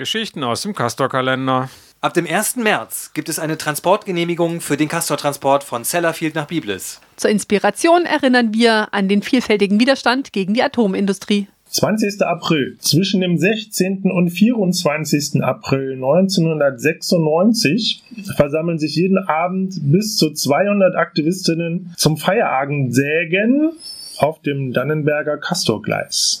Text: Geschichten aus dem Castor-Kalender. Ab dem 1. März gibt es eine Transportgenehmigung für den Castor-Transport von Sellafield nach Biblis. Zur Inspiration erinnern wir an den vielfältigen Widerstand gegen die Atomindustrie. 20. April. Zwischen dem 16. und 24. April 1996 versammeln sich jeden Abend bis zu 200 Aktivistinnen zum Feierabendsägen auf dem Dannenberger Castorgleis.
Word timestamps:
Geschichten 0.00 0.42
aus 0.44 0.62
dem 0.62 0.74
Castor-Kalender. 0.74 1.68
Ab 2.00 2.14
dem 2.14 2.26
1. 2.26 2.56
März 2.56 3.10
gibt 3.12 3.28
es 3.28 3.38
eine 3.38 3.58
Transportgenehmigung 3.58 4.62
für 4.62 4.78
den 4.78 4.88
Castor-Transport 4.88 5.62
von 5.62 5.84
Sellafield 5.84 6.34
nach 6.34 6.46
Biblis. 6.46 7.02
Zur 7.16 7.28
Inspiration 7.28 8.06
erinnern 8.06 8.54
wir 8.54 8.94
an 8.94 9.08
den 9.08 9.20
vielfältigen 9.20 9.78
Widerstand 9.78 10.32
gegen 10.32 10.54
die 10.54 10.62
Atomindustrie. 10.62 11.48
20. 11.66 12.22
April. 12.22 12.78
Zwischen 12.78 13.20
dem 13.20 13.36
16. 13.36 14.10
und 14.10 14.30
24. 14.30 15.44
April 15.44 15.92
1996 15.92 18.02
versammeln 18.36 18.78
sich 18.78 18.96
jeden 18.96 19.18
Abend 19.18 19.74
bis 19.92 20.16
zu 20.16 20.32
200 20.32 20.96
Aktivistinnen 20.96 21.92
zum 21.98 22.16
Feierabendsägen 22.16 23.72
auf 24.16 24.40
dem 24.40 24.72
Dannenberger 24.72 25.36
Castorgleis. 25.36 26.38